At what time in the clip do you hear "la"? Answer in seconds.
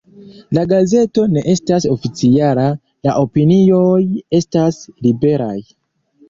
0.57-0.61, 3.09-3.13